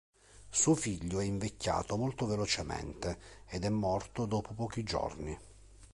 [0.49, 5.37] Suo figlio è invecchiato molto velocemente ed è morto dopo pochi giorni.